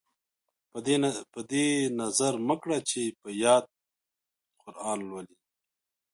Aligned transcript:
په 1.35 1.39
دې 1.49 1.65
یې 1.81 1.91
نظر 2.01 2.33
مه 2.47 2.55
کړه 2.61 2.79
چې 2.89 3.01
په 3.21 3.29
یاد 3.43 3.65
قران 4.61 4.99
لولي. 5.09 5.35